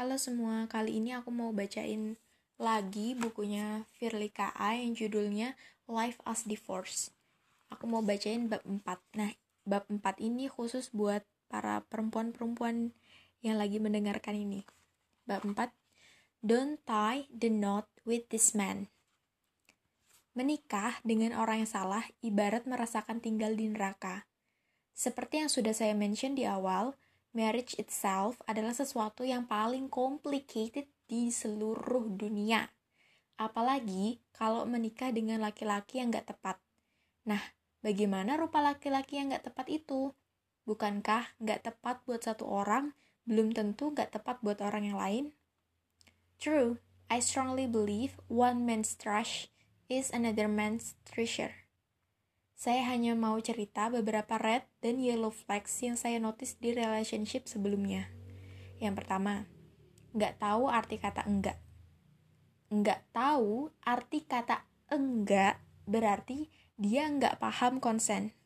[0.00, 2.16] Halo semua, kali ini aku mau bacain
[2.56, 4.80] lagi bukunya Firly K.A.
[4.80, 7.12] yang judulnya Life as Divorce.
[7.68, 8.80] Aku mau bacain bab 4.
[9.20, 9.36] Nah,
[9.68, 11.20] bab 4 ini khusus buat
[11.52, 12.96] para perempuan-perempuan
[13.44, 14.64] yang lagi mendengarkan ini.
[15.28, 15.68] Bab 4.
[16.40, 18.88] Don't tie the knot with this man.
[20.32, 24.24] Menikah dengan orang yang salah ibarat merasakan tinggal di neraka.
[24.96, 26.96] Seperti yang sudah saya mention di awal,
[27.30, 32.70] marriage itself adalah sesuatu yang paling complicated di seluruh dunia.
[33.40, 36.60] Apalagi kalau menikah dengan laki-laki yang gak tepat.
[37.24, 37.40] Nah,
[37.80, 40.12] bagaimana rupa laki-laki yang gak tepat itu?
[40.68, 42.92] Bukankah gak tepat buat satu orang,
[43.24, 45.24] belum tentu gak tepat buat orang yang lain?
[46.36, 46.78] True,
[47.08, 49.48] I strongly believe one man's trash
[49.90, 51.69] is another man's treasure.
[52.60, 58.12] Saya hanya mau cerita beberapa red dan yellow flags yang saya notice di relationship sebelumnya.
[58.76, 59.48] Yang pertama,
[60.12, 61.56] nggak tahu arti kata enggak.
[62.68, 65.56] Nggak tahu arti kata enggak
[65.88, 68.36] berarti dia nggak paham konsen.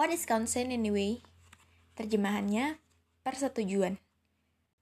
[0.00, 1.20] What is consent anyway?
[2.00, 2.80] Terjemahannya,
[3.20, 4.00] persetujuan.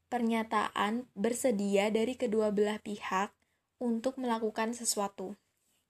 [0.07, 3.35] Pernyataan bersedia dari kedua belah pihak
[3.83, 5.35] untuk melakukan sesuatu.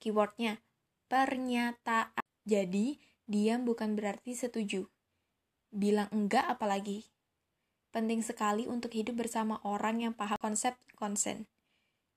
[0.01, 0.65] Keywordnya,
[1.09, 2.25] pernyataan.
[2.45, 4.89] Jadi, diam bukan berarti setuju.
[5.69, 7.09] Bilang enggak apalagi.
[7.93, 11.49] Penting sekali untuk hidup bersama orang yang paham konsep konsen.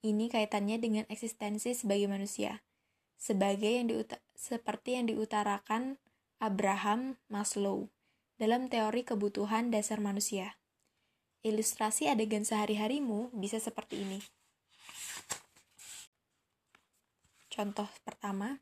[0.04, 2.60] Ini kaitannya dengan eksistensi sebagai manusia.
[3.16, 6.02] Sebagai yang diuta seperti yang diutarakan
[6.42, 7.86] Abraham Maslow
[8.34, 10.58] dalam teori kebutuhan dasar manusia.
[11.46, 14.18] Ilustrasi adegan sehari-harimu bisa seperti ini.
[17.46, 18.58] Contoh pertama,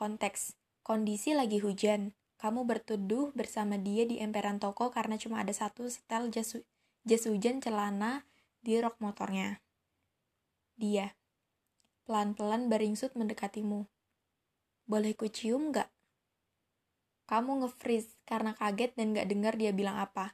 [0.00, 2.16] Konteks, kondisi lagi hujan.
[2.40, 6.56] Kamu bertuduh bersama dia di emperan toko karena cuma ada satu setel jas,
[7.04, 8.24] jas hujan celana
[8.64, 9.60] di rok motornya.
[10.80, 11.12] Dia,
[12.08, 13.84] pelan-pelan beringsut mendekatimu.
[14.88, 15.92] Boleh ku cium gak?
[17.28, 20.32] Kamu nge-freeze karena kaget dan gak dengar dia bilang apa.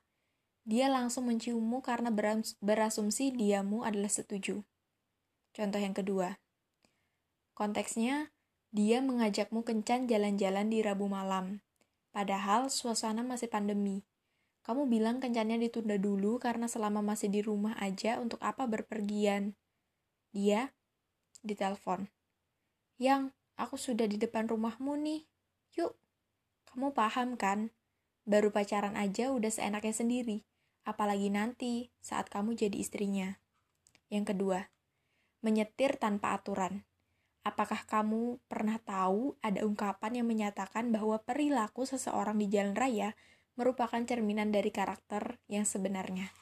[0.62, 2.14] Dia langsung menciummu karena
[2.62, 4.62] berasumsi diamu adalah setuju.
[5.50, 6.38] Contoh yang kedua.
[7.58, 8.30] Konteksnya,
[8.74, 11.62] dia mengajakmu kencan jalan-jalan di Rabu malam.
[12.10, 14.02] Padahal suasana masih pandemi.
[14.66, 19.54] Kamu bilang kencannya ditunda dulu karena selama masih di rumah aja untuk apa berpergian.
[20.34, 20.74] Dia
[21.46, 22.10] ditelepon.
[22.98, 25.22] Yang, aku sudah di depan rumahmu nih.
[25.78, 25.94] Yuk,
[26.72, 27.70] kamu paham kan?
[28.26, 30.42] Baru pacaran aja udah seenaknya sendiri.
[30.82, 33.38] Apalagi nanti saat kamu jadi istrinya.
[34.10, 34.66] Yang kedua,
[35.46, 36.82] menyetir tanpa aturan.
[37.46, 43.14] Apakah kamu pernah tahu ada ungkapan yang menyatakan bahwa perilaku seseorang di jalan raya
[43.54, 46.34] merupakan cerminan dari karakter yang sebenarnya?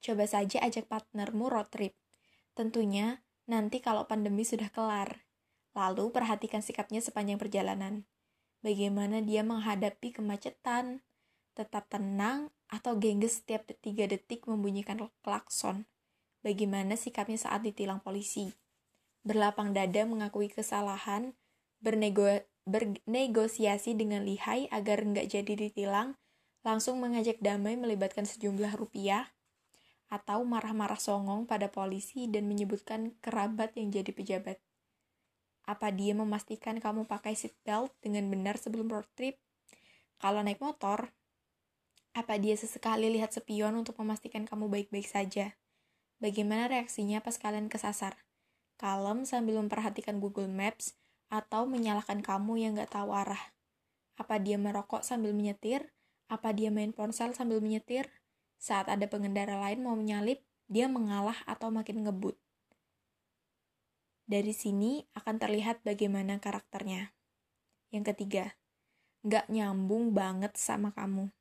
[0.00, 1.92] Coba saja ajak partnermu road trip.
[2.56, 5.28] Tentunya nanti kalau pandemi sudah kelar.
[5.76, 8.08] Lalu perhatikan sikapnya sepanjang perjalanan.
[8.64, 11.04] Bagaimana dia menghadapi kemacetan,
[11.52, 15.84] tetap tenang, atau gengges setiap tiga detik membunyikan klakson.
[16.40, 18.48] Bagaimana sikapnya saat ditilang polisi
[19.26, 21.34] berlapang dada mengakui kesalahan,
[21.78, 26.20] bernego bernegosiasi dengan lihai agar nggak jadi ditilang,
[26.60, 29.32] langsung mengajak damai melibatkan sejumlah rupiah,
[30.08, 34.60] atau marah-marah songong pada polisi dan menyebutkan kerabat yang jadi pejabat.
[35.68, 39.36] Apa dia memastikan kamu pakai seatbelt dengan benar sebelum road trip?
[40.16, 41.12] Kalau naik motor,
[42.16, 45.56] apa dia sesekali lihat spion untuk memastikan kamu baik-baik saja?
[46.18, 48.27] Bagaimana reaksinya pas kalian kesasar?
[48.78, 50.94] Kalem sambil memperhatikan Google Maps,
[51.28, 53.52] atau menyalahkan kamu yang gak tahu arah.
[54.16, 55.92] Apa dia merokok sambil menyetir?
[56.30, 58.08] Apa dia main ponsel sambil menyetir?
[58.56, 60.40] Saat ada pengendara lain mau menyalip,
[60.70, 62.38] dia mengalah atau makin ngebut.
[64.28, 67.16] Dari sini akan terlihat bagaimana karakternya.
[67.88, 68.44] Yang ketiga,
[69.24, 71.32] gak nyambung banget sama kamu.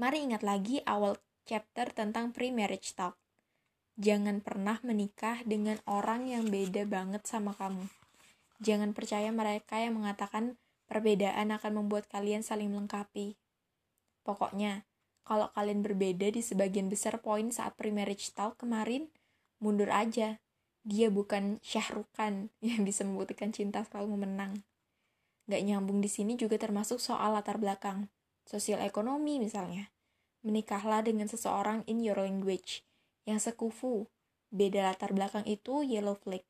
[0.00, 3.21] Mari ingat lagi awal chapter tentang pre-marriage talk.
[4.00, 7.92] Jangan pernah menikah dengan orang yang beda banget sama kamu.
[8.62, 10.56] Jangan percaya mereka yang mengatakan
[10.88, 13.36] perbedaan akan membuat kalian saling melengkapi.
[14.24, 14.88] Pokoknya,
[15.22, 19.12] kalau kalian berbeda di sebagian besar poin saat pre-marriage talk kemarin,
[19.60, 20.40] mundur aja.
[20.82, 24.64] Dia bukan syahrukan yang bisa membuktikan cinta selalu memenang.
[25.50, 28.08] Gak nyambung di sini juga termasuk soal latar belakang,
[28.46, 29.90] sosial ekonomi misalnya.
[30.42, 32.82] Menikahlah dengan seseorang in your language,
[33.28, 34.10] yang sekufu.
[34.52, 36.44] Beda latar belakang itu yellow flag.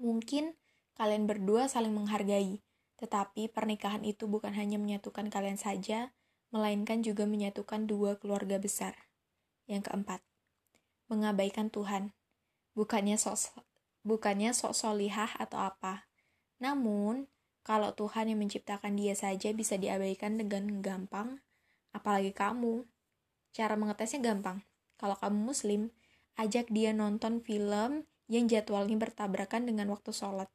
[0.00, 0.56] Mungkin
[0.96, 2.64] kalian berdua saling menghargai,
[2.96, 6.16] tetapi pernikahan itu bukan hanya menyatukan kalian saja,
[6.48, 8.96] melainkan juga menyatukan dua keluarga besar.
[9.68, 10.20] Yang keempat,
[11.12, 12.16] mengabaikan Tuhan.
[12.72, 13.60] Bukannya sok
[14.00, 16.08] bukannya sok solihah atau apa.
[16.60, 17.28] Namun,
[17.60, 21.44] kalau Tuhan yang menciptakan dia saja bisa diabaikan dengan gampang,
[21.92, 22.88] apalagi kamu.
[23.52, 24.64] Cara mengetesnya gampang.
[25.00, 25.88] Kalau kamu muslim,
[26.36, 30.52] ajak dia nonton film yang jadwalnya bertabrakan dengan waktu sholat.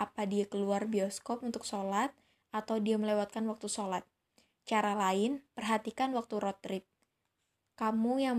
[0.00, 2.16] Apa dia keluar bioskop untuk sholat,
[2.56, 4.08] atau dia melewatkan waktu sholat.
[4.64, 6.84] Cara lain, perhatikan waktu road trip.
[7.76, 8.36] Kamu yang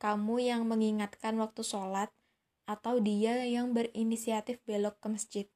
[0.00, 2.10] kamu yang mengingatkan waktu sholat
[2.64, 5.46] atau dia yang berinisiatif belok ke masjid.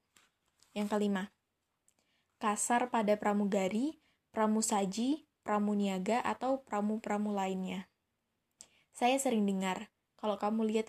[0.74, 1.30] Yang kelima,
[2.42, 4.02] kasar pada pramugari,
[4.34, 7.86] pramusaji, pramuniaga, atau pramu-pramu lainnya.
[8.94, 10.86] Saya sering dengar, kalau kamu lihat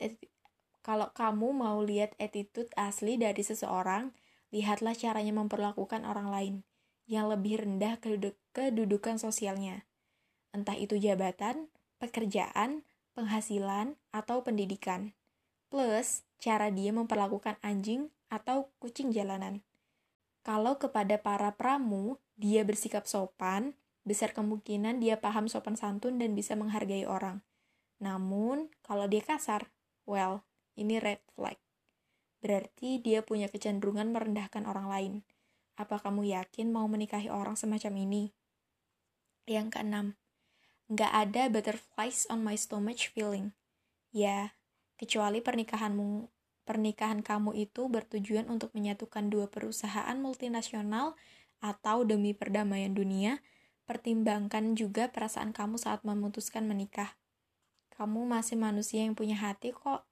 [0.86, 4.14] kalau kamu mau lihat attitude asli dari seseorang,
[4.54, 6.56] lihatlah caranya memperlakukan orang lain
[7.10, 7.98] yang lebih rendah
[8.54, 9.90] kedudukan sosialnya.
[10.54, 12.86] Entah itu jabatan, pekerjaan,
[13.18, 15.18] penghasilan, atau pendidikan.
[15.74, 19.66] Plus, cara dia memperlakukan anjing atau kucing jalanan.
[20.46, 23.74] Kalau kepada para pramu, dia bersikap sopan,
[24.06, 27.42] besar kemungkinan dia paham sopan santun dan bisa menghargai orang.
[28.06, 29.74] Namun, kalau dia kasar,
[30.06, 30.46] well,
[30.78, 31.58] ini red flag.
[32.46, 35.14] Berarti dia punya kecenderungan merendahkan orang lain.
[35.74, 38.24] Apa kamu yakin mau menikahi orang semacam ini?
[39.50, 40.08] Yang keenam,
[40.94, 43.58] nggak ada butterflies on my stomach feeling.
[44.14, 44.54] Ya,
[45.02, 46.30] kecuali pernikahanmu
[46.66, 51.14] pernikahan kamu itu bertujuan untuk menyatukan dua perusahaan multinasional
[51.62, 53.42] atau demi perdamaian dunia,
[53.86, 57.18] pertimbangkan juga perasaan kamu saat memutuskan menikah.
[57.96, 60.04] Kamu masih manusia yang punya hati kok.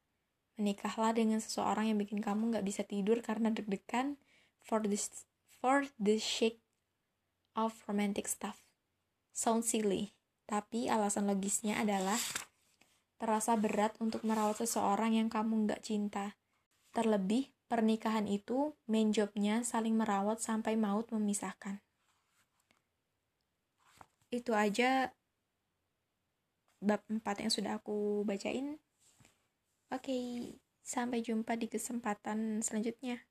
[0.55, 4.15] Menikahlah dengan seseorang yang bikin kamu nggak bisa tidur karena deg-degan
[4.63, 4.95] for the,
[5.59, 6.63] for the shake
[7.53, 8.63] of romantic stuff.
[9.33, 10.13] Sound silly,
[10.45, 12.17] tapi alasan logisnya adalah
[13.17, 16.37] terasa berat untuk merawat seseorang yang kamu nggak cinta.
[16.93, 21.81] Terlebih, pernikahan itu main jobnya saling merawat sampai maut memisahkan.
[24.29, 25.09] Itu aja
[26.83, 28.77] bab 4 yang sudah aku bacain.
[29.93, 30.17] Oke,
[30.83, 33.23] sampai jumpa di kesempatan selanjutnya.